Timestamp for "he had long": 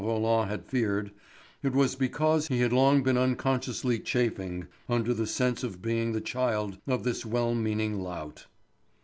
2.47-3.03